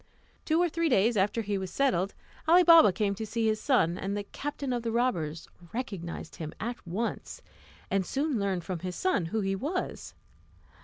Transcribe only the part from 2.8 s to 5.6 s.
came to see his son, and the captain of the robbers